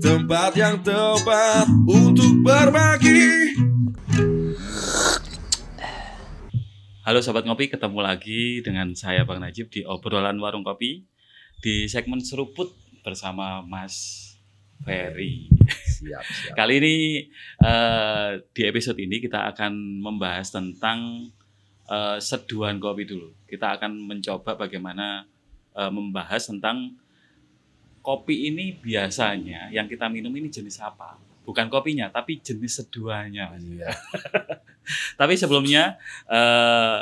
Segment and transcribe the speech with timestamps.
[0.00, 3.52] tempat yang tepat untuk berbagi.
[7.04, 11.04] Halo Sobat Ngopi, ketemu lagi dengan saya Bang Najib di obrolan warung kopi
[11.60, 12.72] di segmen seruput
[13.04, 14.24] bersama Mas
[14.88, 15.52] Ferry.
[15.68, 16.54] Siap, siap.
[16.56, 16.96] Kali ini
[17.60, 21.28] eh, di episode ini kita akan membahas tentang
[21.92, 23.36] eh, seduhan kopi dulu.
[23.44, 25.28] Kita akan mencoba bagaimana
[25.76, 26.96] eh, membahas tentang
[28.00, 31.16] kopi ini biasanya yang kita minum ini jenis apa?
[31.44, 33.46] Bukan kopinya, tapi jenis seduhannya.
[33.58, 33.90] Iya.
[35.20, 37.00] Tapi sebelumnya eh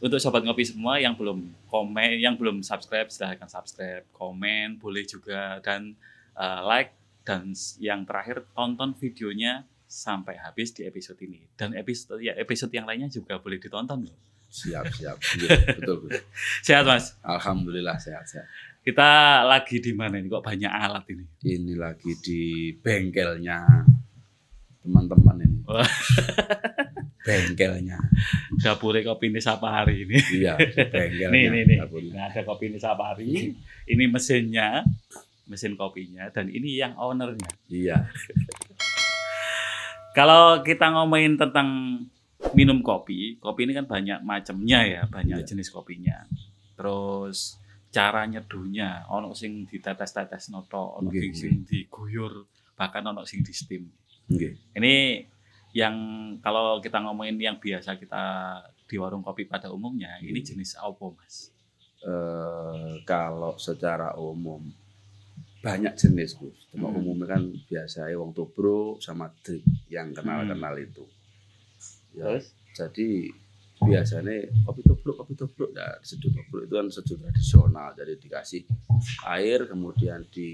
[0.00, 5.60] untuk sobat ngopi semua yang belum komen, yang belum subscribe silahkan subscribe, komen boleh juga
[5.60, 5.92] dan
[6.34, 12.32] eh, like dan yang terakhir tonton videonya sampai habis di episode ini dan episode ya
[12.38, 14.18] episode yang lainnya juga boleh ditonton loh.
[14.50, 15.14] Siap, siap.
[15.38, 16.22] Iya, betul, betul.
[16.66, 17.14] Sehat mas.
[17.22, 18.50] Alhamdulillah sehat, sehat.
[18.80, 21.24] Kita lagi di mana ini kok banyak alat ini.
[21.44, 23.60] Ini lagi di bengkelnya
[24.80, 25.58] teman-teman ini.
[27.20, 28.00] Bengkelnya.
[28.64, 30.16] Dapur kopi ini siapa hari ini?
[30.40, 30.56] Iya,
[30.92, 31.28] bengkelnya.
[31.28, 31.78] nih nih nih.
[32.16, 33.52] Nah, ada kopi ini Sapari.
[33.84, 34.80] Ini mesinnya,
[35.44, 37.52] mesin kopinya dan ini yang ownernya.
[37.68, 38.08] Iya,
[40.16, 41.68] Kalau kita ngomongin tentang
[42.56, 45.46] minum kopi, kopi ini kan banyak macamnya ya, banyak Iya.
[45.46, 46.26] jenis kopinya.
[46.74, 47.59] Terus
[47.90, 53.90] cara nyeduhnya, ono sing ditetes-tetes noto, ono Nggih, sing diguyur, bahkan ono sing di steam.
[54.26, 54.78] nggih.
[54.78, 55.26] Ini
[55.74, 55.94] yang
[56.38, 58.22] kalau kita ngomongin yang biasa kita
[58.86, 60.46] di warung kopi pada umumnya, ini Hmm.
[60.46, 61.50] jenis apa, Mas?
[62.00, 64.70] Eh, kalau secara umum
[65.60, 66.56] banyak jenis, Gus.
[66.70, 66.98] Cuma Hmm.
[66.98, 71.04] umumnya kan biasanya wong tobro sama drip yang kenal-kenal itu.
[72.14, 72.54] Ya, Terus?
[72.72, 73.30] jadi
[73.80, 77.88] biasanya kopi tubruk kopi tubruk nah seduh tubruk itu kan seduh tradisional.
[77.96, 78.62] Jadi dikasih
[79.24, 80.50] air kemudian di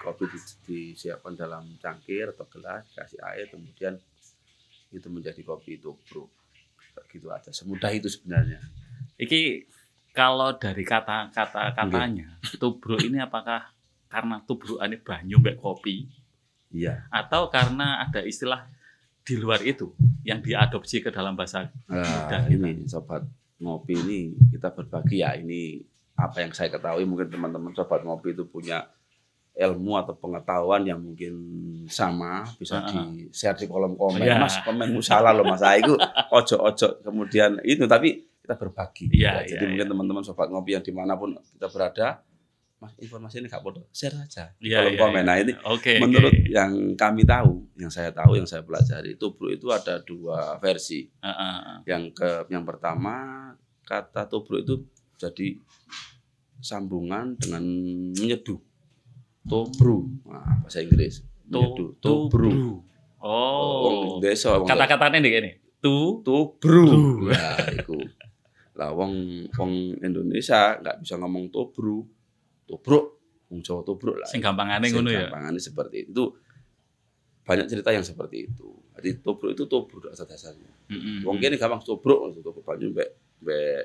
[0.00, 3.94] kopi di- disiapkan dalam cangkir atau gelas dikasih air kemudian
[4.92, 6.28] itu menjadi kopi tubruk
[7.12, 7.50] gitu aja.
[7.52, 8.58] Semudah itu sebenarnya.
[9.20, 9.68] Iki
[10.14, 13.74] kalau dari kata-kata katanya, tubruk ini apakah
[14.06, 16.06] karena tubruk ini banyu mbek kopi?
[16.70, 17.06] Iya.
[17.10, 18.66] Atau karena ada istilah
[19.24, 19.90] di luar itu
[20.24, 22.48] yang diadopsi ke dalam bahasa nah, kita.
[22.48, 23.22] ini sobat
[23.56, 24.18] ngopi ini
[24.50, 25.78] kita berbagi ya ini
[26.14, 28.88] apa yang saya ketahui mungkin teman-teman sobat ngopi itu punya
[29.54, 31.34] ilmu atau pengetahuan yang mungkin
[31.86, 32.90] sama bisa Ah.
[33.06, 34.40] di share di kolom komen Iya.
[34.40, 35.94] mas komenmu salah loh mas saya itu
[36.32, 39.92] ojo ojo kemudian itu tapi kita berbagi Iya, Ya, jadi mungkin iya.
[39.92, 42.18] teman-teman sobat ngopi yang di mana pun kita berada
[42.84, 45.26] mas informasi ini gak bodoh share aja Iya, kolom iya, komen iya.
[45.26, 45.92] nah ini Oke.
[45.96, 46.52] menurut oke.
[46.52, 51.28] yang kami tahu yang saya tahu yang saya pelajari tubruk itu ada dua versi Ah,
[51.28, 51.78] ah, ah.
[51.84, 53.16] yang ke yang pertama
[53.82, 54.74] kata tubruk itu
[55.16, 55.56] jadi
[56.58, 57.64] sambungan dengan
[58.12, 58.60] menyeduh
[59.42, 62.84] tobru nah, bahasa Inggris menyeduh tobru
[63.24, 64.20] Oh.
[64.20, 65.50] desa Kata-katanya nih ini.
[65.80, 67.32] Tu tobru Bru.
[67.32, 67.96] lah iku
[68.76, 69.12] lah wong
[69.48, 72.04] wong Indonesia nggak bisa ngomong tobru
[72.64, 75.26] tobruk wong Jawa tobruk lah sing gampangane ngono ya.
[75.26, 76.24] Gampangannya seperti itu
[77.44, 81.22] banyak cerita yang seperti itu jadi tobruk itu tobruk asal dasarnya Mm-mm.
[81.22, 83.08] Wong kene gampang tubruk tubruk banyu mbek
[83.40, 83.82] mbek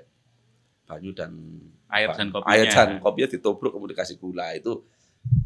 [0.86, 1.32] banyu dan
[1.88, 2.52] air dan kopinya.
[2.52, 4.84] air dan kopinya ditubruk kemudian dikasih gula itu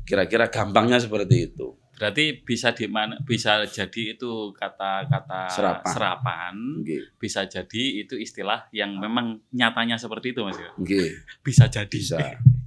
[0.03, 1.73] kira-kira gampangnya seperti itu.
[1.93, 5.85] Berarti bisa di mana bisa jadi itu kata-kata Serapan.
[5.87, 10.69] serapan, Nggih, bisa jadi itu istilah yang memang nyatanya seperti itu Mas ya.
[10.75, 11.09] nggih,
[11.45, 11.89] Bisa jadi.
[11.89, 12.17] bisa.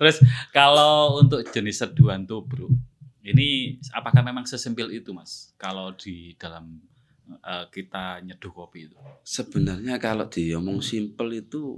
[0.00, 0.16] Terus
[0.48, 2.72] kalau untuk jenis seduhan tubruk,
[3.20, 5.52] ini apakah memang sesimpel itu mas?
[5.60, 6.80] Kalau di dalam
[7.28, 8.96] eh, kita nyeduh kopi itu.
[9.20, 11.76] Sebenarnya kalau diomong simpel itu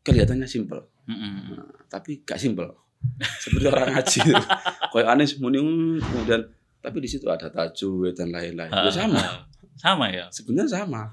[0.00, 1.60] kelihatannya simpel, Mm-mm.
[1.60, 2.72] Nah, tapi gak simpel.
[3.20, 4.20] Seperti orang ngaji.
[4.96, 6.42] Kayak aneh muni "Hmm," kemudian
[6.80, 8.72] tapi di situ ada tajwid dan lain-lain.
[8.72, 9.20] Ya sama.
[9.20, 9.38] Eh,
[9.76, 10.26] sama ya.
[10.32, 11.12] Sebenarnya sama.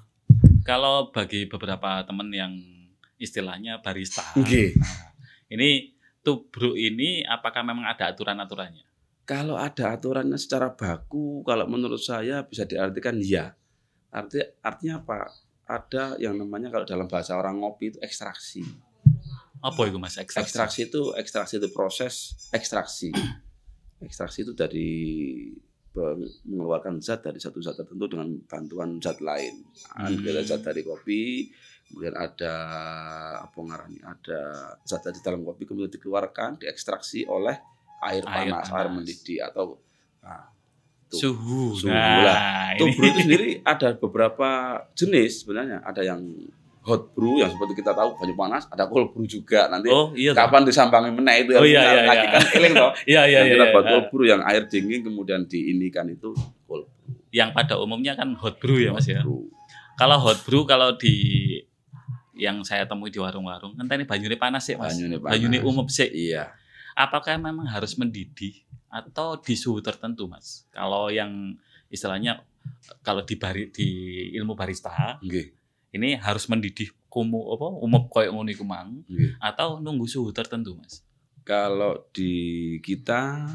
[0.63, 2.55] Kalau bagi beberapa teman yang
[3.19, 4.75] istilahnya barista, Nggih.
[4.75, 5.13] nah,
[5.53, 5.94] ini
[6.25, 8.81] tubruk ini apakah memang ada aturan-aturannya?
[9.25, 13.53] Kalau ada aturannya secara baku, kalau menurut saya bisa diartikan ya.
[14.09, 15.29] Arti, artinya apa?
[15.65, 18.65] Ada yang namanya kalau dalam bahasa orang ngopi itu ekstraksi.
[19.61, 20.17] Apa itu mas?
[20.17, 20.45] Ekstraksi.
[20.45, 22.13] Ekstraksi itu ekstraksi itu proses
[22.53, 23.09] ekstraksi.
[23.97, 24.93] Ekstraksi itu dari
[26.45, 29.63] mengeluarkan zat dari satu zat tertentu dengan bantuan zat lain.
[29.95, 30.11] Hmm.
[30.11, 31.47] Ada zat dari kopi,
[31.87, 32.53] kemudian ada
[33.43, 34.03] apa ngarannya?
[34.03, 34.41] Ada
[34.83, 37.55] zat dari dalam kopi kemudian dikeluarkan, diekstraksi oleh
[38.03, 38.77] air, Air panas, panas.
[38.77, 39.79] air mendidih atau
[40.19, 40.51] nah,
[41.05, 41.19] Tuh.
[41.21, 41.77] Suhu.
[41.77, 42.39] Suhu Nah, lah.
[42.81, 44.49] Tubruk itu sendiri ada beberapa
[44.97, 45.85] jenis sebenarnya.
[45.85, 46.21] Ada yang
[46.85, 49.89] hot brew yang seperti kita tahu banyak panas, ada cold brew juga nanti.
[49.89, 50.37] Oh iya.
[50.37, 52.29] Kapan disambangi meneh itu Oh, iya, iya, iya.
[52.29, 52.91] kan eling toh.
[53.11, 53.53] Iya iya iya.
[53.57, 53.73] kita iya.
[53.73, 56.31] buat cold brew yang air dingin kemudian diinikan itu
[56.69, 56.85] cold
[57.33, 59.25] Yang pada umumnya kan hot brew ya Mas ya.
[59.25, 59.49] brew.
[59.97, 61.15] Kalau hot brew kalau di
[62.37, 64.93] yang saya temui di warung-warung kan tadi banyune panas sih Mas.
[64.93, 65.33] Banyune panas.
[65.33, 66.07] Banyune umup sih.
[66.07, 66.53] Iya.
[66.93, 68.61] Apakah memang harus mendidih
[68.93, 70.69] atau di suhu tertentu Mas?
[70.69, 71.57] Kalau yang
[71.89, 72.45] istilahnya
[73.01, 73.87] kalau di bari, di
[74.37, 75.64] ilmu barista Nggih,
[75.95, 79.39] ini harus mendidih kumu apa umup koyo ngono iku mang nggih.
[79.39, 80.99] atau nunggu suhu tertentu Mas?
[81.41, 82.33] Kalau di
[82.83, 83.47] kita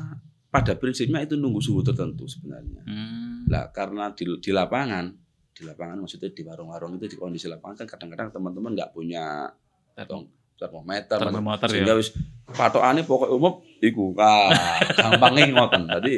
[0.49, 2.83] pada prinsipnya itu nunggu suhu tertentu sebenarnya.
[2.83, 3.45] Hmm.
[3.47, 5.13] Lah karena di, di lapangan,
[5.53, 9.47] di lapangan maksudnya di warung-warung itu di kondisi lapangan kan kadang-kadang teman-teman nggak punya
[9.93, 11.73] Termom- termometer, termometer ya.
[11.73, 12.13] sehingga wis
[12.47, 14.49] patokane pokok umum iku ah
[14.89, 15.85] gampangnya ngoten.
[15.89, 16.13] Jadi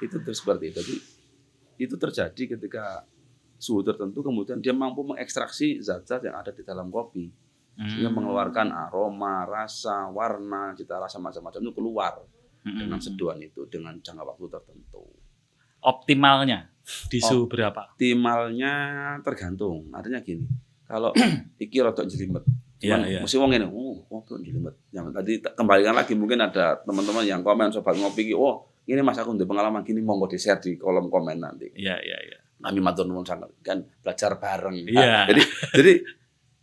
[0.00, 0.78] itu terus seperti itu.
[0.80, 0.94] Jadi
[1.76, 3.04] itu terjadi ketika
[3.56, 7.28] suhu tertentu kemudian dia mampu mengekstraksi zat-zat yang ada di dalam kopi
[7.76, 8.16] sehingga Hmm.
[8.16, 12.14] mengeluarkan aroma, rasa, warna, cita rasa macam-macam itu keluar
[12.64, 12.78] Hmm.
[12.80, 15.04] dengan seduhan itu dengan jangka waktu tertentu.
[15.84, 16.72] Optimalnya
[17.06, 17.94] di suhu berapa?
[17.94, 18.72] Optimalnya
[19.22, 19.92] tergantung.
[19.92, 20.48] Artinya gini,
[20.82, 21.12] kalau
[21.62, 22.42] iki rotok jelimet,
[22.80, 23.20] cuman Iya, iya.
[23.22, 24.72] mesti wong ini, oh, oh tuh jelimet.
[24.90, 29.34] Yang tadi kembalikan lagi mungkin ada teman-teman yang komen sobat ngopi oh ini mas aku
[29.34, 31.70] udah pengalaman gini monggo di share di kolom komen nanti.
[31.76, 32.38] Iya iya iya.
[32.56, 34.76] Kami matur nuwun sangat kan belajar bareng.
[34.88, 34.96] Iya.
[34.96, 35.42] Nah, jadi
[35.76, 35.92] jadi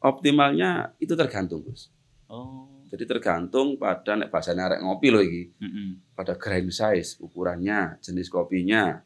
[0.04, 1.88] optimalnya itu tergantung Gus.
[2.28, 2.74] Oh.
[2.94, 5.50] Jadi tergantung pada nek bahasanya arek ngopi loh iki.
[5.58, 6.14] Mm-mm.
[6.14, 9.02] pada grain size, ukurannya, jenis kopinya,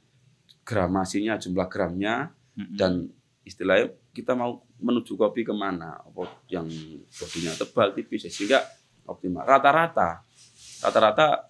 [0.68, 2.28] gramasinya, jumlah gramnya,
[2.60, 2.76] Mm-mm.
[2.76, 3.08] dan
[3.48, 6.68] istilahnya kita mau menuju kopi ke mana, apa yang
[7.08, 8.60] bodinya tebal, tipis, sehingga
[9.08, 9.48] optimal.
[9.48, 10.20] Rata-rata,
[10.84, 11.48] rata-rata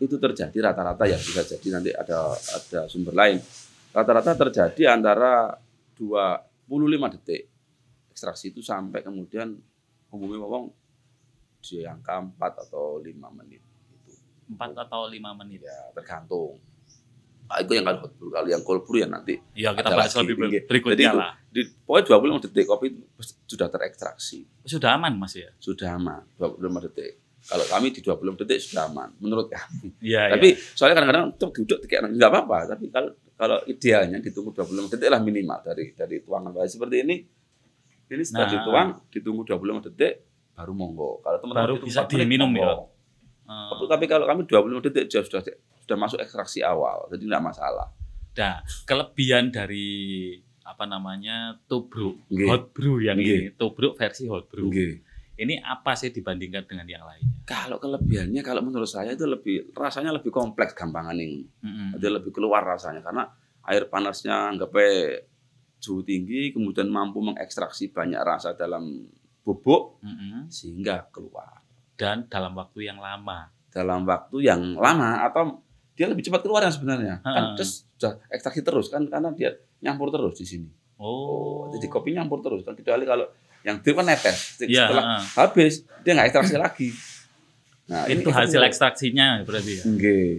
[0.00, 3.36] itu terjadi rata-rata ya bisa jadi nanti ada ada sumber lain.
[3.94, 5.54] Rata-rata terjadi antara
[5.94, 6.66] 25
[7.14, 7.46] detik
[8.10, 9.54] ekstraksi itu sampai kemudian
[10.10, 10.64] umumnya ngomong
[11.60, 13.62] di angka 4 atau 5 menit
[13.94, 14.12] itu
[14.44, 15.64] empat atau lima menit.
[15.64, 16.60] ya tergantung
[17.48, 20.12] nah, itu yang kalau hot brew kalau yang cold brew ya nanti Ya kita bahas
[20.12, 20.58] lagi, lebih tinggi.
[20.68, 21.32] berikutnya Jadi lah.
[21.48, 22.04] di pokoknya
[22.36, 22.86] 25 detik kopi
[23.48, 25.48] sudah terekstraksi Sudah aman mas ya?
[25.56, 30.32] sudah aman 25 detik kalau kami di 20 detik sudah aman menurut kami Iya.
[30.32, 35.08] tapi soalnya kadang-kadang tuh duduk kayak nggak apa-apa tapi kalau kalau idealnya ditunggu 25 detik
[35.08, 37.16] lah minimal dari dari tuangan bahasa seperti ini
[38.06, 38.52] ini setelah Nah.
[38.54, 40.14] dituang ditunggu 25 detik
[40.52, 42.78] baru monggo kalau teman-teman Baru bisa diminum ya?
[43.44, 45.42] Eh, tapi kalau kami 25 detik sudah sudah
[45.78, 47.88] sudah masuk ekstraksi awal jadi tidak masalah
[48.34, 52.18] Nah, kelebihan dari apa namanya tubruk
[52.48, 53.36] hot brew yang Nggih.
[53.38, 54.66] ini tubruk versi hot brew.
[54.66, 54.98] Nggih.
[55.34, 57.42] Ini apa sih dibandingkan dengan yang lainnya?
[57.42, 61.42] Kalau kelebihannya kalau menurut saya itu lebih rasanya lebih kompleks gampangan ini.
[61.60, 61.88] Mm-mm.
[61.94, 63.26] Jadi lebih keluar rasanya karena
[63.64, 65.26] air panasnya anggapnya
[65.76, 69.04] suhu tinggi kemudian mampu mengekstraksi banyak rasa dalam
[69.40, 70.48] bubuk Mm-mm.
[70.48, 71.60] sehingga keluar
[71.94, 73.50] Dan dalam waktu yang lama.
[73.68, 75.58] dalam waktu yang lama atau
[75.92, 77.18] dia lebih cepat keluar yang sebenarnya.
[77.20, 77.54] Kan Ha.
[77.54, 79.50] terus sudah ekstraksi terus kan karena dia
[79.80, 80.70] nyampur terus di sini.
[80.94, 81.66] Oh.
[81.68, 83.26] jadi kopi nyampur terus kan kecuali kalau
[83.64, 84.60] yang drip kan netes.
[84.60, 85.16] Iya, Setelah ha.
[85.40, 86.88] habis dia nggak ekstraksi lagi.
[87.84, 89.84] Nah, itu hasil ekstraksinya berarti ya.
[89.84, 90.32] Nggih.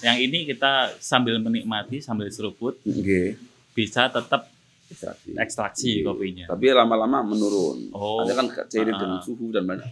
[0.00, 3.36] Yang ini kita sambil menikmati, sambil seruput, Nggih.
[3.70, 4.48] bisa tetap
[4.88, 5.28] ekstraksi.
[5.34, 6.04] ekstraksi Iya.
[6.04, 6.46] kopinya.
[6.48, 7.92] Tapi lama-lama menurun.
[7.92, 8.24] Oh.
[8.24, 9.00] Ada kan seiring Ah.
[9.00, 9.88] dengan suhu dan banyak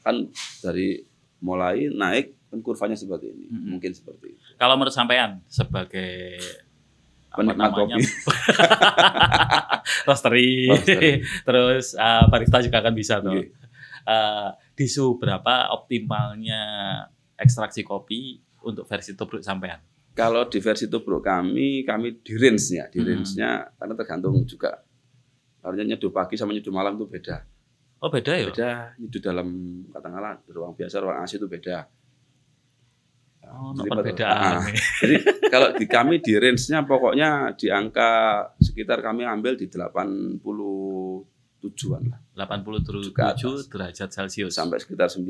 [0.00, 0.16] kan
[0.60, 1.04] dari
[1.38, 3.44] mulai naik kan kurvanya seperti ini.
[3.46, 3.76] Mm-mm.
[3.76, 4.40] Mungkin seperti itu.
[4.56, 6.40] Kalau menurut sampean sebagai
[7.30, 8.02] Penikmat kopi.
[10.06, 10.66] roastery,
[11.46, 13.34] terus uh, barista juga akan bisa tuh.
[13.34, 13.46] Nggih.
[14.00, 16.62] Uh, di suhu berapa optimalnya
[17.36, 19.78] ekstraksi kopi untuk versi tubruk sampean?
[20.10, 23.08] Kalau di versi tubruk kami, kami di range-nya, di Hmm.
[23.14, 24.82] range-nya karena tergantung juga.
[25.60, 27.36] Artinya nyeduh pagi sama nyeduh malam itu beda.
[28.00, 28.48] Oh beda ya?
[28.48, 29.48] Beda nyeduh dalam
[29.92, 31.84] katakanlah ruang biasa, ruang AC itu beda.
[33.50, 34.62] Oh, Jadi perbedaan.
[34.62, 34.70] Ah,
[35.02, 35.16] Jadi
[35.50, 38.10] kalau di kami di range-nya pokoknya di angka
[38.62, 42.20] sekitar kami ambil di 87-an lah.
[42.38, 43.66] 87 Ke atas.
[43.68, 44.54] derajat Celcius.
[44.54, 45.20] Sampai sekitar 94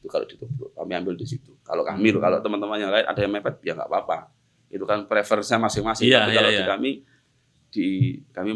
[0.00, 0.72] itu kalau di tubruk.
[0.72, 1.52] Kami ambil di situ.
[1.60, 4.32] Kalau kami loh, kalau teman-teman yang lain ada yang mepet ya nggak apa-apa.
[4.72, 6.08] Itu kan preferensinya masing-masing.
[6.08, 6.58] Iya, Tapi iya, kalau iya.
[6.58, 6.90] di kami
[7.70, 7.86] di
[8.34, 8.50] kami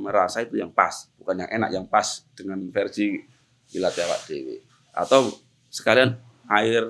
[0.00, 3.20] merasa itu yang pas, bukan yang enak, yang pas dengan versi
[3.68, 4.56] gila Jawa Dewi.
[4.94, 5.34] Atau
[5.68, 6.16] sekalian
[6.48, 6.84] air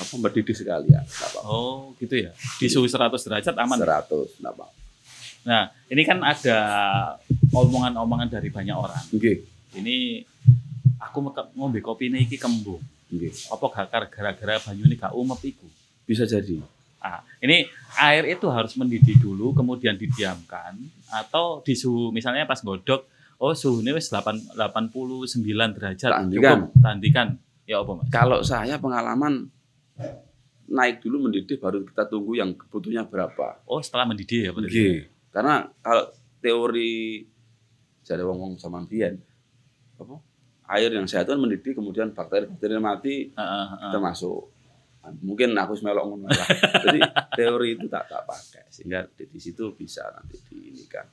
[0.00, 1.48] apa mendidih sekalian, nggak apa-apa.
[1.48, 2.32] Oh gitu ya.
[2.58, 3.76] Di suhu 100 derajat aman.
[3.78, 4.74] 100, nggak apa-apa.
[5.46, 6.58] Nah ini kan ada
[7.54, 9.02] omongan-omongan dari banyak orang.
[9.14, 10.24] Nggih, Ini
[10.98, 12.80] aku ngombe kopi ini iki kembung.
[13.06, 13.52] nggih.
[13.54, 15.68] Apa gak gara-gara banyu ini gak umep iku?
[16.02, 16.58] Bisa jadi.
[16.98, 17.70] Ah, ini
[18.02, 20.74] air itu harus mendidih dulu, kemudian didiamkan,
[21.06, 26.08] atau di suhu misalnya pas godok Oh, suhunya wis 8 89 derajat.
[26.08, 26.72] Tandikan.
[26.72, 27.26] Cukup tandikan.
[27.66, 28.06] Ya apa, Mas?
[28.14, 29.50] Kalau saya pengalaman
[30.66, 33.62] naik dulu mendidih baru kita tunggu yang butuhnya berapa.
[33.66, 34.50] Oh, setelah mendidih ya.
[34.54, 35.10] Nggih.
[35.34, 37.26] Karena kalau teori
[38.06, 39.18] jadi wong-wong zaman biyen
[39.98, 40.22] apa?
[40.66, 43.90] Air yang sehat itu kan mendidih kemudian bakteri-bakteri mati Heeh, heeh.
[43.94, 44.50] termasuk
[45.22, 46.48] mungkin aku semelok ngono lah.
[46.86, 46.98] Jadi
[47.38, 51.06] teori itu tak tak pakai sehingga di, di situ bisa nanti diinikan.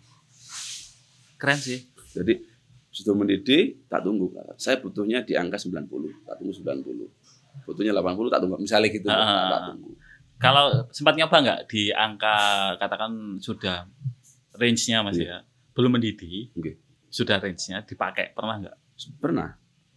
[1.38, 1.82] Keren sih.
[2.14, 2.53] Jadi
[2.94, 4.30] sudah mendidih tak tunggu.
[4.56, 5.90] Saya butuhnya di angka 90,
[6.30, 7.66] tak tunggu 90.
[7.66, 8.56] Butuhnya 80 tak tunggu.
[8.62, 9.66] Misalnya gitu Ah, ah, tak ah.
[9.74, 9.90] tunggu.
[10.38, 12.36] Kalau sempat nyoba nggak di angka
[12.78, 13.90] katakan sudah
[14.54, 15.26] range-nya Mas Iya.
[15.26, 15.38] ya,
[15.74, 16.78] belum mendidih, Oke.
[17.10, 18.78] sudah range-nya dipakai pernah nggak?
[19.18, 19.50] Pernah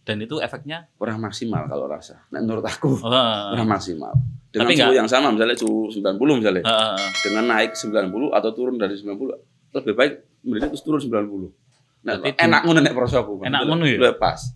[0.07, 2.23] Dan itu efeknya kurang maksimal kalau rasa.
[2.31, 4.15] Nah, menurut aku oh, kurang maksimal.
[4.47, 6.63] Dengan Tapi suhu yang sama misalnya suhu 90 misalnya.
[6.63, 10.13] heeh, Dengan naik 90 atau turun dari 90 lebih baik
[10.47, 11.66] mendidih terus turun 90.
[12.07, 13.43] Nah, di- enak ngono nek prosoku.
[13.43, 13.99] Enak ngono ya?
[14.09, 14.55] Lepas.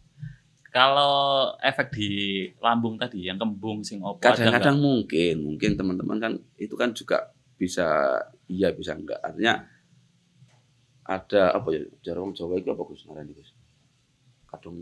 [0.72, 1.12] kalau
[1.60, 2.10] efek di
[2.58, 4.32] lambung tadi yang kembung sing opo ada?
[4.32, 8.16] Kadang-kadang mungkin, mungkin teman-teman kan itu kan juga bisa
[8.48, 9.20] iya bisa enggak.
[9.20, 9.68] Artinya
[11.04, 11.84] ada apa ya
[12.16, 13.52] wong Jawa itu apa Gus ngarani Gus?
[14.48, 14.80] Kadung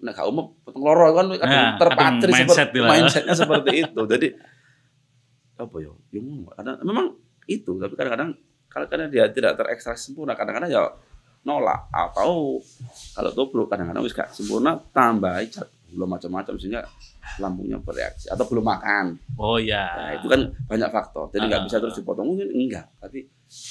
[0.00, 2.88] nek gak umum potong loro kan kadung Nah, terpatri mindset seperti bila.
[2.88, 4.00] mindsetnya seperti itu.
[4.06, 4.28] Jadi
[5.56, 5.92] apa ya?
[6.08, 6.48] Ya ngono.
[6.52, 7.06] Kadang- memang
[7.44, 8.32] itu, tapi kadang-kadang
[8.66, 10.88] kalau karena dia tidak terekstrak sempurna, kadang-kadang ya
[11.46, 12.58] nolak atau
[13.14, 16.84] kalau tubruk kadang-kadang wis gak sempurna tambahi zat gula macam-macam sehingga
[17.40, 19.16] lambungnya bereaksi atau belum makan.
[19.40, 19.88] Oh ya.
[19.96, 21.32] Nah, itu kan banyak faktor.
[21.32, 21.66] Jadi nggak Ah.
[21.68, 23.24] bisa terus dipotong mungkin enggak, tapi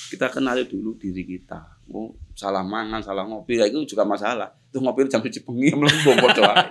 [0.10, 1.62] kita kenali dulu diri kita.
[1.94, 4.50] Oh, salah mangan, salah ngopi, ya itu juga masalah.
[4.70, 6.70] Itu ngopi jam bengi melembung kok wae.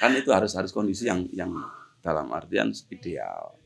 [0.00, 1.52] Kan itu harus harus kondisi yang yang
[2.00, 3.60] dalam artian ideal.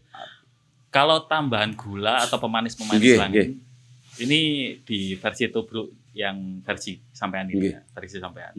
[0.90, 3.59] Kalau tambahan gula atau pemanis-pemanis lain,
[4.23, 4.40] ini
[4.83, 7.73] di versi tubruk yang versi sampean ini, Nggih.
[7.75, 8.52] ya, versi sampean.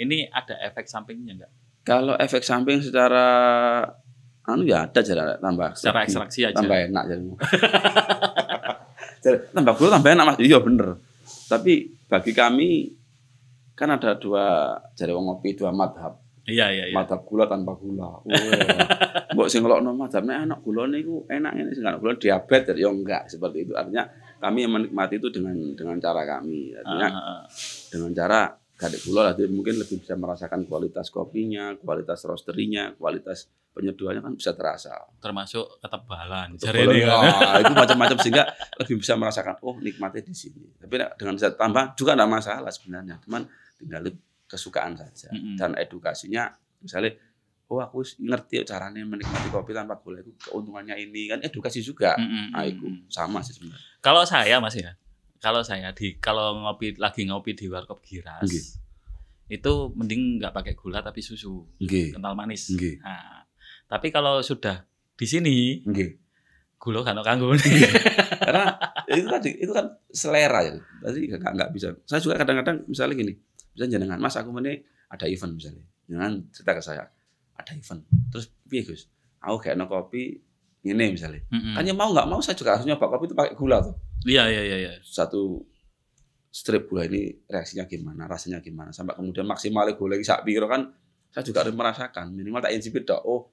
[0.00, 1.52] Ini ada efek sampingnya enggak?
[1.84, 3.26] Kalau efek samping secara
[4.46, 6.56] anu ya ada cara tambah Secara ekstraksi aja.
[6.56, 7.24] tambah enak jadi.
[9.20, 10.36] Jadi, tambah gula tambah enak Mas.
[10.40, 10.96] Iya bener.
[11.50, 11.72] Tapi
[12.08, 12.68] bagi kami
[13.76, 16.16] kan ada dua jadi wong ngopi dua madhab.
[16.48, 16.96] Iya, iya, iya.
[16.96, 18.24] Madhab gula tanpa gula.
[19.36, 23.28] Mbok sing ngelokno madhab nek enak gulane iku enak ini sing gula diabetes ya enggak
[23.28, 23.72] seperti itu.
[23.76, 24.08] Artinya
[24.40, 26.72] kami yang menikmati itu dengan dengan cara kami.
[26.74, 27.44] Artinya ah.
[27.92, 28.40] dengan cara
[28.80, 34.56] ada gula lah, mungkin lebih bisa merasakan kualitas kopinya, kualitas roasterinya, kualitas penyeduhannya kan bisa
[34.56, 34.96] terasa.
[35.20, 36.56] termasuk ketebalan.
[36.56, 37.20] Jare ini kan.
[37.22, 38.44] Nah, itu macam-macam sehingga
[38.80, 40.64] lebih bisa merasakan oh nikmatnya di sini.
[40.80, 43.44] Tapi dengan zat tambah juga tidak masalah sebenarnya, cuman
[43.76, 44.08] tinggal
[44.50, 45.54] kesukaan saja Mm-mm.
[45.54, 46.50] dan edukasinya
[46.82, 47.14] misalnya
[47.70, 52.18] oh aku ngerti caranya menikmati kopi tanpa gula itu keuntungannya ini kan edukasi juga.
[52.18, 53.06] Mm-mm, Nah, itu mm-mm.
[53.06, 53.78] sama sih sebenarnya.
[54.02, 54.98] Kalau saya Mas ya,
[55.38, 58.64] kalau saya di kalau ngopi lagi ngopi di warkop Giras, Nggih.
[59.54, 62.18] itu mending nggak pakai gula tapi susu Nggih.
[62.18, 62.74] kental manis.
[62.74, 62.98] Nggih.
[63.06, 63.46] Nah,
[63.86, 64.82] tapi kalau sudah
[65.14, 66.10] di sini Nggih.
[66.82, 67.54] gula kan kanggo.
[68.50, 68.66] karena
[69.06, 70.74] ya itu tadi itu kan selera ya
[71.04, 73.34] tadi nggak nggak bisa saya juga kadang-kadang misalnya gini
[73.76, 74.80] misalnya jenengan mas aku ini
[75.12, 77.04] ada event misalnya jangan cerita ke saya
[77.60, 78.02] ada event.
[78.32, 79.06] Terus piye gus?
[79.40, 80.36] Aku kayak no kopi
[80.80, 81.76] ini misalnya Mm-mm.
[81.76, 83.94] kan ya mau nggak mau saya juga harus nyoba kopi itu pakai gula tuh.
[84.24, 84.92] Iya iya iya iya.
[85.04, 85.60] satu
[86.48, 90.88] strip gula ini reaksinya gimana rasanya gimana sampai kemudian maksimalnya gula ini sak piro kan
[91.28, 92.32] saya juga harus merasakan.
[92.32, 93.52] Minimal tak insipit dok oh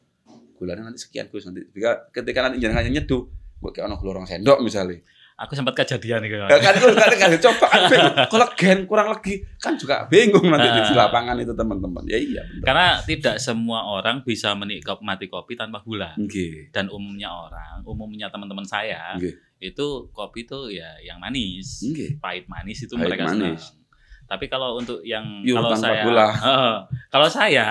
[0.56, 1.44] gulanya nanti sekian gus.
[1.46, 3.24] Nanti ketika, ketika nanti jangan hanya nyeduh
[3.60, 5.04] buat kayak ono gula orang sendok misalnya
[5.38, 8.16] Aku sempat kejadian Ya kan kan kan coba kan bingung.
[8.26, 11.06] Kalau gen kurang lagi kan juga bingung nanti di Ah.
[11.06, 12.02] lapangan itu teman-teman.
[12.04, 12.66] Ya iya benar.
[12.66, 16.18] Karena tidak semua orang bisa menikmati kopi tanpa gula.
[16.18, 16.74] Nggih.
[16.74, 19.38] Dan umumnya orang, umumnya teman-teman saya, Nggih.
[19.64, 21.86] itu kopi itu ya yang manis.
[21.86, 22.18] Nggih.
[22.18, 23.62] pahit manis itu Pahit mereka manis.
[23.62, 23.86] senang.
[24.26, 26.28] Tapi kalau untuk yang Pure kalau tanpa saya gula.
[26.50, 26.76] Heeh.
[27.08, 27.68] kalau saya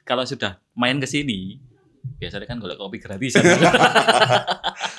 [0.00, 1.58] kalau sudah main ke sini
[2.14, 3.42] biasanya kan golek kopi gratisan.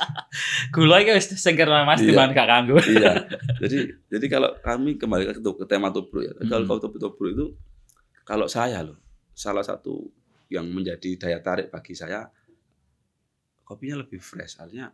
[0.72, 2.29] gula wis sing kira Mas Iya.
[2.31, 2.77] gak kanggo.
[2.86, 3.25] iya.
[3.62, 6.34] Jadi jadi kalau kami kembali ke, ke tema tubruk ya.
[6.45, 6.69] Kalau Mhm.
[6.69, 7.45] kalau tubruk tubruk itu
[8.24, 8.98] kalau saya loh
[9.36, 10.10] salah satu
[10.48, 12.29] yang menjadi daya tarik bagi saya
[13.65, 14.62] kopinya lebih fresh.
[14.62, 14.89] Artinya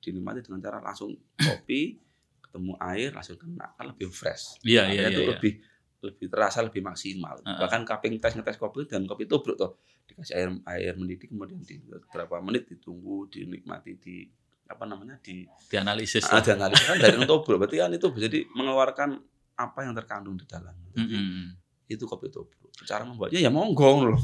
[0.00, 1.96] dinikmati dengan cara langsung kopi
[2.44, 4.60] ketemu air langsung kena kan lebih fresh.
[4.64, 5.08] Iya iya iya.
[5.12, 5.30] itu iya.
[5.36, 5.52] lebih
[6.00, 7.36] lebih terasa lebih maksimal.
[7.44, 7.58] Heeh.
[7.60, 9.76] Bahkan cupping tes ngetes kopi dan kopi tubruk tuh
[10.08, 14.26] dikasih air air mendidih kemudian di beberapa menit ditunggu dinikmati di
[14.70, 16.22] apa namanya di Dianalisis.
[16.30, 19.18] ah, dianalisis kan dari tubruk berarti kan itu jadi mengeluarkan
[19.58, 20.72] apa yang terkandung di dalam.
[20.94, 21.46] Jadi, Mm-mm.
[21.84, 22.70] Itu kopi tubruk.
[22.86, 24.20] Cara membuatnya ya monggo loh.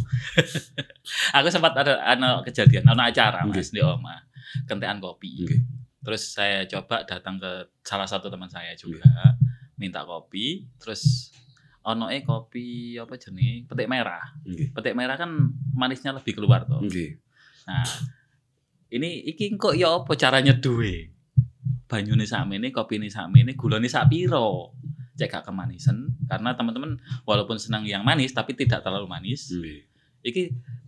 [1.36, 3.60] Aku sempat ada ana kejadian, ana acara Nggih.
[3.60, 4.16] Mas di Oma.
[4.64, 5.44] Kentean kopi.
[5.44, 5.60] Nggih.
[6.00, 7.50] Terus saya coba datang ke
[7.82, 9.02] salah satu teman saya juga.
[9.76, 11.28] minta kopi terus
[11.84, 14.72] ono e kopi apa jenenge petik merah Nggih.
[14.72, 15.28] petik merah kan
[15.76, 17.20] manisnya lebih keluar tuh Nggih.
[17.68, 17.84] nah
[18.88, 21.10] ini iki kok ya apa caranya duwe
[21.86, 24.74] banyune sakmene kopine sakmene gulane sak piro
[25.16, 29.80] cek gak kemanisan karena teman-teman walaupun senang yang manis tapi tidak terlalu manis Nggih.
[30.22, 30.42] iki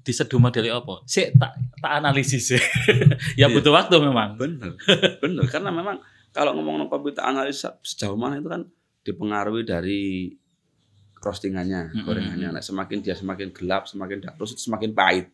[0.04, 2.60] diseduh modeli apa sih tak tak analisis ya
[3.40, 3.46] ya Iya.
[3.48, 4.76] butuh waktu memang Bener.
[5.22, 5.96] Bener karena memang
[6.28, 8.68] kalau ngomong kopi tak analisa sejauh mana itu kan
[9.02, 10.28] dipengaruhi dari
[11.18, 12.54] roastingannya, gorengannya.
[12.54, 15.26] Nah, semakin dia semakin gelap, semakin dark, terus itu semakin pahit.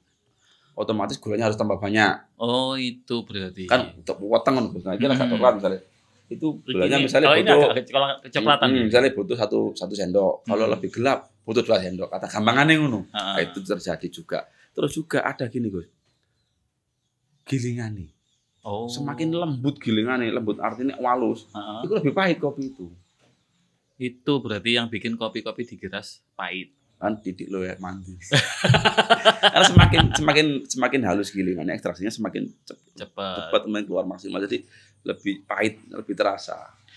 [0.75, 2.35] Otomatis gulanya harus tambah banyak.
[2.37, 4.95] oh itu berarti Kan untuk weteng kan.
[4.95, 5.81] Itu agak coklat misalnya.
[6.25, 7.85] Itu gulanya misalnya kalau ini butuh agak
[8.25, 8.83] kecoklatan Hmm, ya?
[8.85, 10.35] misalnya butuh satu satu sendok.
[10.43, 10.75] Kalau Mm-mm.
[10.75, 12.09] lebih gelap butuh dua sendok.
[12.09, 13.00] Kata gampangannya ngono.
[13.07, 13.35] Heeh.
[13.35, 14.38] Nah, itu terjadi juga.
[14.75, 15.87] Terus juga ada gini, Gus.
[17.45, 18.11] Gilingan nih.
[18.62, 21.47] oh Semakin lembut gilingan nih, lembut artinya walus.
[21.52, 21.81] Heeh.
[21.85, 22.88] Itu lebih pahit kopi itu.
[23.95, 28.33] itu berarti yang bikin kopi-kopi digeras pahit Kan titik lo ya manis.
[29.45, 34.41] Karena semakin semakin semakin halus gilingannya, ekstraksinya semakin cep- cepet cepat main keluar maksimal.
[34.41, 34.65] Jadi
[35.03, 36.57] lebih pahit, lebih terasa.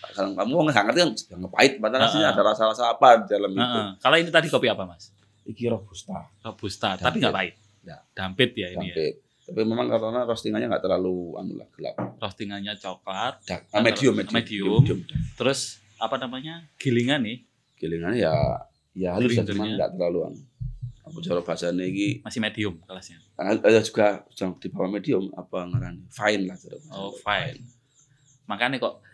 [0.10, 2.38] Kalau kamu nggak ngerti kan sudah ngepahit, padahal aslinya Heeh.
[2.38, 3.60] ada rasa-rasa apa di dalam itu.
[3.60, 3.88] Heeh.
[3.98, 5.10] kalau ini tadi kopi apa mas
[5.44, 6.27] Iki robusta.
[6.42, 7.04] robusta Dampit.
[7.04, 7.98] tapi nggak pahit Ya.
[8.12, 8.94] dampit ya ini ya.
[8.94, 9.16] Dampit.
[9.44, 11.96] Tapi memang karena roastingannya nggak terlalu anu lah gelap.
[12.16, 15.00] roastingannya coklat Dak- ah, medium, medium, Medium.
[15.34, 17.42] terus apa namanya gilingan nih
[17.75, 18.36] Gilingannya ya
[18.98, 20.42] ya halus ya, cuman nggak terlalu anu.
[21.08, 23.22] Apa cara bahasanya ini masih medium kelasnya.
[23.38, 26.04] Ada juga yang di bawah medium apa ngarani?
[26.10, 27.62] Fine lah cara oh fine.
[28.50, 29.06] Makanya kok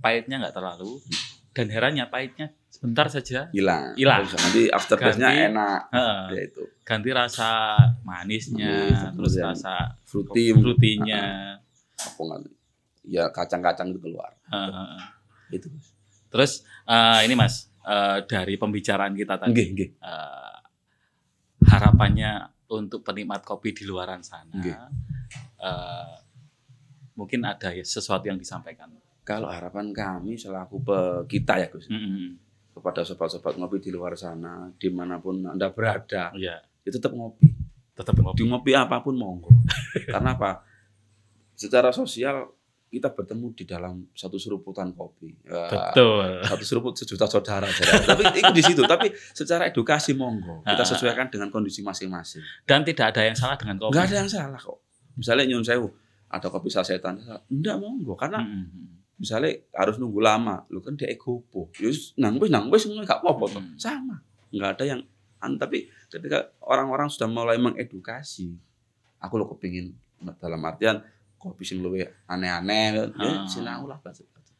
[0.00, 0.98] pahitnya nggak terlalu
[1.52, 3.94] dan herannya pahitnya sebentar saja hilang.
[3.94, 4.26] Hilang.
[4.26, 5.80] Nanti after taste-nya enak.
[5.92, 6.22] Heeh.
[6.34, 6.62] ya itu.
[6.82, 10.50] Ganti rasa manisnya Manis, terus rasa fruity.
[10.50, 11.54] frutinya
[11.94, 12.40] apa nggak
[13.06, 14.34] ya kacang-kacang itu keluar.
[14.50, 14.98] Heeh.
[15.50, 15.66] itu
[16.30, 19.50] terus eh, ini mas eh, dari pembicaraan kita tadi.
[19.50, 19.90] Nggih nggih.
[19.96, 20.56] Eh,
[21.62, 22.32] harapannya
[22.70, 24.76] untuk penikmat kopi di luaran sana Nggih.
[25.60, 26.14] eh,
[27.14, 28.88] mungkin ada ya sesuatu yang disampaikan.
[29.20, 31.86] Kalau harapan kami selaku pe- kita ya Gus.
[31.86, 32.48] Mm-mm.
[32.70, 37.50] kepada sobat-sobat ngopi di luar sana di mana pun anda berada ya tetap ngopi.
[37.92, 38.42] Tetap di ngopi.
[38.46, 39.52] ngopi apa pun monggo.
[40.08, 40.64] Karena apa?
[41.52, 42.48] Secara sosial
[42.90, 46.42] kita bertemu di dalam satu seruputan kopi Ya, Betul.
[46.42, 51.48] satu seruput sejuta saudara tapi itu di situ tapi secara edukasi monggo kita sesuaikan dengan
[51.48, 53.90] kondisi masing-masing Dan tidak ada yang salah dengan kopi.
[53.90, 54.78] nggak ada yang salah kok
[55.14, 55.86] misalnya nyun sewu
[56.26, 59.14] ada kopi sasetan enggak monggo karena Mm-mm.
[59.16, 63.54] misalnya harus nunggu lama lu kan dia egopo yus nang wis nang wis nggak apa-apa.
[63.54, 63.74] Hmm.
[63.76, 64.18] sama
[64.50, 65.00] nggak ada yang
[65.38, 68.50] an tapi ketika orang-orang sudah mulai mengedukasi
[69.18, 69.94] aku lo kepingin
[70.36, 71.00] dalam artian
[71.40, 73.24] kopi sing luwe aneh-aneh Ah.
[73.24, 73.96] ya sinau lah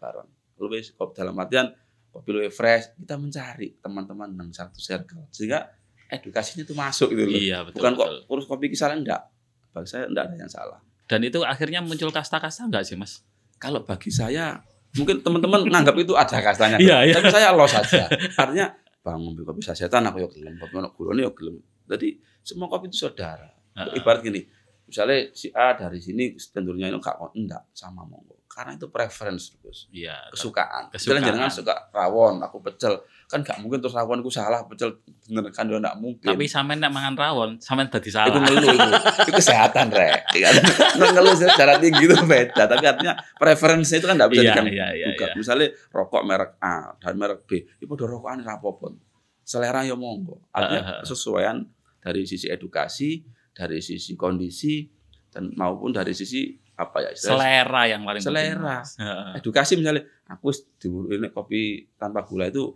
[0.01, 0.29] bareng.
[0.57, 1.69] Luwe kopi dalam artian
[2.09, 5.29] kopi luwe fresh kita mencari teman-teman yang satu circle.
[5.29, 5.69] Sehingga
[6.09, 7.37] edukasinya itu masuk gitu loh.
[7.37, 7.85] Iya, betul.
[7.85, 9.29] bukan kok urus kopi kisaran enggak.
[9.77, 10.81] Bagi saya enggak ada yang salah.
[11.05, 13.23] Dan itu akhirnya muncul kasta-kasta enggak sih, Mas?
[13.61, 14.57] kalau bagi saya
[14.97, 16.81] mungkin teman-teman nganggap itu ada kastanya.
[16.81, 17.15] Iya, iya.
[17.15, 18.09] tapi saya los saja
[18.41, 18.73] artinya
[19.05, 21.61] bang ngombe kopi sasetan aku yuk gelem kopi ono gulone yuk gelem.
[21.87, 23.53] Jadi semua kopi itu saudara.
[23.77, 24.43] Ibarat gini
[24.91, 28.43] misalnya si A dari sini tendurnya itu enggak enggak sama monggo.
[28.51, 30.27] Karena itu preference terus Iya.
[30.35, 30.91] kesukaan.
[30.91, 31.23] Kesukaan.
[31.23, 32.99] Jangan suka rawon aku pecel.
[33.31, 34.99] Kan nggak mungkin terus rawon aku salah pecel
[35.31, 36.27] bener kan enggak mungkin.
[36.35, 38.35] Tapi sampean nek mangan rawon, sampean dadi itu salah.
[38.35, 38.91] ngeluh itu
[39.23, 40.27] itu kesehatan rek.
[40.99, 42.67] Nggak ngeluh secara tinggi itu beda.
[42.67, 45.35] Tapi artinya preferensinya itu kan nggak bisa Iya, iya, iya, buka iya.
[45.39, 48.99] misalnya rokok merek A dan merek B itu udah rokokan rapopon
[49.47, 50.43] selera ya monggo.
[50.51, 51.63] Artinya kesesuaian
[52.03, 53.23] dari sisi edukasi
[53.61, 54.89] dari sisi kondisi
[55.29, 58.79] dan maupun dari sisi apa ya istilahnya, Selera yang paling penting, Selera.
[58.81, 59.33] Heeh.
[59.37, 60.49] edukasi misalnya aku
[60.81, 62.73] diburuin kopi tanpa gula itu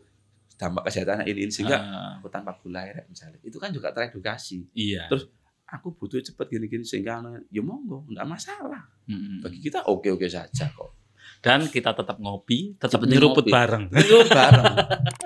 [0.61, 1.53] dampak kesehatan ini, ini.
[1.53, 1.79] Sehingga
[2.21, 3.41] aku tanpa gula ya misalnya.
[3.41, 4.71] Itu kan juga teredukasi.
[4.77, 5.09] Iya.
[5.09, 5.27] Terus,
[5.65, 8.85] aku butuh cepet gini-gini sehingga ya monggo enggak masalah.
[9.05, 9.45] Mm-mm.
[9.45, 10.97] bagi kita oke-oke saja kok.
[11.45, 13.93] Dan kita tetap ngopi, tetap nyeruput bareng.
[13.93, 14.65] itu bareng.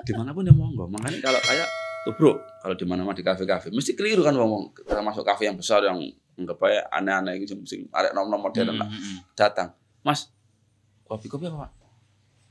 [0.03, 0.91] Di mana pun ya monggo.
[0.91, 1.67] Makanya kalau kayak
[2.01, 5.45] tuh bro kalau di mana mana di kafe-kafe mesti keliru kan ngomong kita masuk kafe
[5.45, 5.99] yang besar yang
[6.33, 8.87] enggak apa aneh-aneh gitu mesti ada nom-nom modern lah.
[8.87, 9.19] Mm-mm.
[9.33, 10.31] datang mas
[11.03, 11.71] kopi kopi apa pak?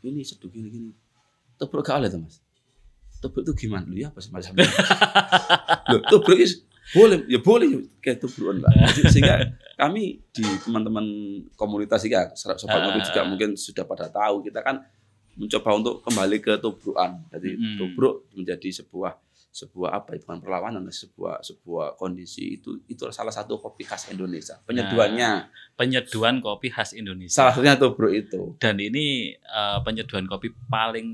[0.00, 0.90] Ini seduh gini gini.
[1.56, 2.38] Tubruk gak oleh tuh mas?
[3.18, 3.82] Tubruk itu gimana?
[3.82, 4.52] Lu ya apa sih macam
[5.90, 8.72] Loh, tubruk is boleh ya boleh kayak tubrukan lah.
[9.12, 9.42] Sehingga
[9.74, 11.04] kami di teman-teman
[11.54, 13.26] komunitas juga sobat ngopi juga Ah.
[13.26, 14.84] mungkin sudah pada tahu kita kan
[15.34, 17.24] mencoba untuk kembali ke tubrukan.
[17.30, 17.76] Jadi Mm.
[17.78, 19.16] tubruk menjadi sebuah
[19.58, 24.54] sebuah apa ya, bukan perlawanan sebuah sebuah kondisi itu itu salah satu kopi khas Indonesia.
[24.62, 25.50] Penyeduhannya.
[25.74, 27.34] Penyeduhan kopi khas Indonesia.
[27.34, 28.54] salah satunya tuh bro itu.
[28.56, 31.08] Dan ini eh, penyeduhan kopi paling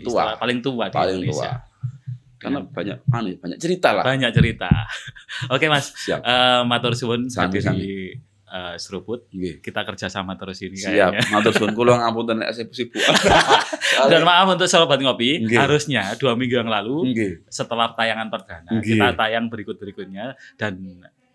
[0.00, 0.32] Tua.
[0.32, 1.52] istilah- paling tua di paling Indonesia.
[1.52, 1.72] tua.
[2.34, 4.04] Karena banyak anu ya, banyak cerita lah.
[4.04, 4.68] Banyak cerita.
[5.54, 6.20] Oke Mas, siap.
[6.20, 7.28] Eh matur suwun.
[7.28, 8.12] Sami, dari
[8.54, 9.26] eh, Seruput.
[9.28, 9.58] Nggih.
[9.58, 11.26] Kita kerjasama terus ini siap kayaknya.
[11.34, 13.02] matur suwun kula ngapunten nek sibuk-sibuk
[14.10, 15.58] Dan maaf untuk sobat ngopi, Nggih.
[15.58, 18.94] harusnya dua minggu yang lalu nggih setelah tayangan perdana Nggih.
[18.94, 20.78] kita tayang berikut berikutnya dan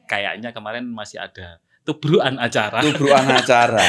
[0.06, 2.80] kayaknya kemarin masih ada tubruan acara.
[2.82, 3.82] tubruan acara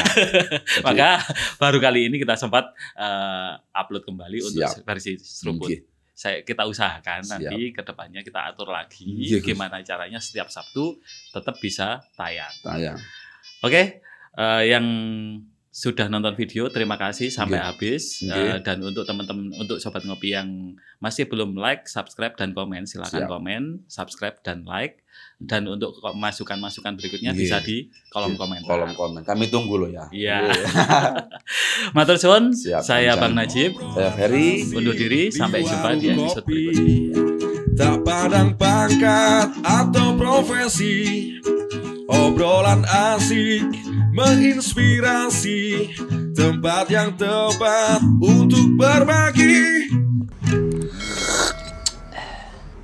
[0.81, 1.21] Maka
[1.55, 4.81] baru kali ini kita sempat eh, upload kembali untuk Siap.
[4.83, 5.69] versi seruput.
[5.69, 5.81] nggih.
[6.21, 7.33] Saya kita usahakan Siap.
[7.41, 9.45] nanti ke depannya kita atur lagi Nggih, Gus.
[9.49, 11.01] gimana caranya setiap Sabtu
[11.33, 12.53] tetap bisa tayang.
[12.61, 13.01] tayang
[13.65, 14.05] Oke,
[14.37, 14.85] eh, yang
[15.71, 17.65] sudah nonton video terima kasih sampai Nggih.
[17.65, 18.43] habis Nggih.
[18.45, 20.47] Eh, dan untuk teman-teman untuk sobat ngopi yang
[20.97, 23.31] masih belum like, subscribe dan komen silakan Siap.
[23.31, 24.99] komen, subscribe dan like
[25.39, 27.39] dan untuk masukan-masukan berikutnya Nggih.
[27.41, 28.67] bisa di kolom Nggih, komentar.
[28.69, 30.51] kolom komen kami tunggu loh ya Iya.
[31.95, 36.43] Matur suwun, Siap, saya Bang Bang Najib saya Ferry undur diri sampai jumpa di episode
[36.43, 37.15] berikutnya.
[37.71, 41.31] Tak pandang pangkat atau profesi
[42.11, 43.63] Obrolan asik
[44.11, 45.91] menginspirasi
[46.35, 49.90] Tempat yang tepat untuk berbagi